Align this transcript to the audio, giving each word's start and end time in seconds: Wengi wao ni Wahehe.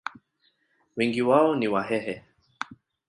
Wengi 0.97 1.21
wao 1.21 1.55
ni 1.55 1.67
Wahehe. 1.67 2.23